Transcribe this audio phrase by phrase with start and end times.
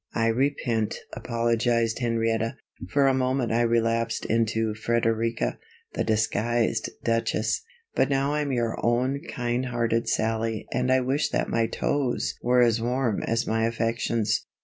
[0.15, 2.55] "I repent," apologized Henrietta.
[2.89, 5.59] "For a moment I relapsed into Frederika,
[5.93, 7.61] the Disguised Duchess;
[7.93, 12.63] but now I'm your own kind hearted Sallie and I wish that my toes were
[12.63, 14.47] as warm as my affections.